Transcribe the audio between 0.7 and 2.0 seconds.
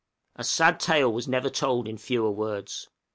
tale was never told in